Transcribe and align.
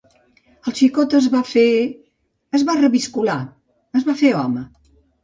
El 0.69 0.73
xicot 0.77 1.11
es 1.19 1.27
va 1.33 1.41
fer… 1.49 1.65
es 2.61 2.63
va 2.71 2.77
reviscolar… 2.79 3.37
es 4.01 4.09
va 4.09 4.17
fer 4.23 4.33
home. 4.39 4.65